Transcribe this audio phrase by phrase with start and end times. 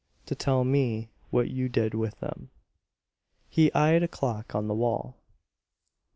[0.25, 2.49] ]to tell me what you did with them."
[3.47, 5.19] He eyed a clock on the wall.